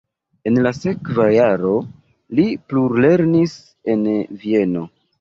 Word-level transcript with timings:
En 0.51 0.55
la 0.67 0.71
sekva 0.77 1.27
jaro 1.35 1.75
li 2.41 2.49
plulernis 2.75 3.57
en 3.97 4.07
Vieno. 4.47 4.91